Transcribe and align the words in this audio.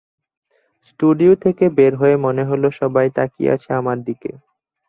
Studio 0.87 1.33
থেকে 1.43 1.65
বের 1.77 1.93
হয়ে 1.95 2.15
মনে 2.25 2.43
হলো, 2.49 2.67
সবাই 2.79 3.07
তাকিয়ে 3.17 3.53
আছে 3.55 3.69
আমার 3.79 3.97
দিকে। 4.07 4.31